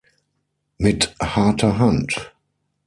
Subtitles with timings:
[0.79, 2.33] Mit harter Hand.